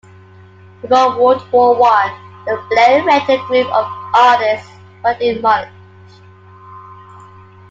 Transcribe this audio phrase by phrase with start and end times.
[0.81, 2.11] Before World War One,
[2.47, 3.85] the Blaue Reiter group of
[4.15, 4.67] artists
[5.03, 5.69] worked in Munich.